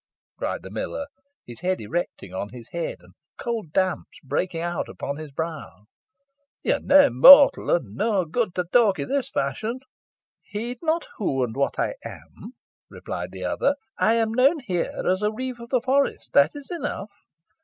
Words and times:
cried 0.35 0.63
the 0.63 0.71
miller, 0.71 1.05
his 1.45 1.59
hair 1.59 1.75
erecting 1.77 2.33
on 2.33 2.49
his 2.49 2.69
head, 2.69 2.95
and 3.01 3.13
cold 3.37 3.71
damps 3.71 4.19
breaking 4.23 4.59
out 4.61 4.89
upon 4.89 5.15
his 5.17 5.29
brow. 5.29 5.85
"Yo 6.63 6.77
are 6.77 6.79
nah 6.79 7.09
mortal, 7.11 7.69
an 7.69 7.93
nah 7.95 8.23
good, 8.23 8.55
to 8.55 8.63
tawk 8.71 8.99
i' 8.99 9.03
this 9.03 9.29
fashion." 9.29 9.79
"Heed 10.41 10.79
not 10.81 11.05
who 11.17 11.43
and 11.43 11.55
what 11.55 11.77
I 11.77 11.93
am," 12.03 12.53
replied 12.89 13.31
the 13.31 13.45
other; 13.45 13.75
"I 13.99 14.13
am 14.15 14.33
known 14.33 14.57
here 14.61 15.03
as 15.07 15.21
a 15.21 15.31
reeve 15.31 15.59
of 15.59 15.69
the 15.69 15.81
forest 15.81 16.33
that 16.33 16.55
is 16.55 16.71
enough. 16.71 17.11